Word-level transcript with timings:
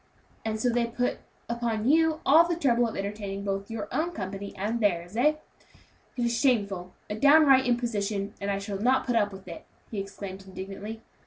"And 0.43 0.59
so 0.59 0.71
they 0.71 0.87
put 0.87 1.19
upon 1.47 1.87
you 1.87 2.21
all 2.25 2.47
the 2.47 2.55
trouble 2.55 2.87
of 2.87 2.97
entertaining 2.97 3.43
both 3.43 3.69
your 3.69 3.87
own 3.91 4.13
company 4.13 4.51
and 4.57 4.79
theirs, 4.79 5.15
eh? 5.15 5.33
It 6.17 6.25
is 6.25 6.35
shameful! 6.35 6.95
a 7.07 7.13
downright 7.13 7.67
imposition, 7.67 8.33
and 8.41 8.49
I 8.49 8.57
shall 8.57 8.79
not 8.79 9.05
put 9.05 9.15
up 9.15 9.31
with 9.31 9.47
it!" 9.47 9.63
he 9.91 9.99
exclaimed 9.99 10.43
indignantly. 10.47 11.03